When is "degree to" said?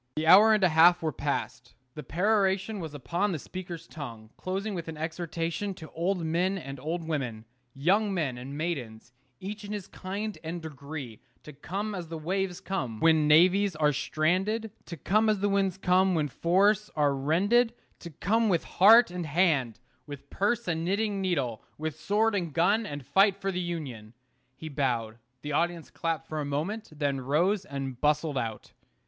10.59-11.53